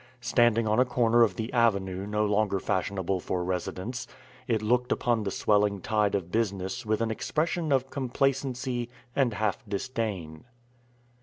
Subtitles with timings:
[0.21, 4.07] Standing on a corner of the Avenue no longer fashionable for residence,
[4.47, 9.63] it looked upon the swelling tide of business with an expression of complacency and half
[9.69, 10.45] disdain.